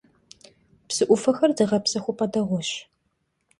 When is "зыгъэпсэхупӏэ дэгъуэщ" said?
1.57-2.69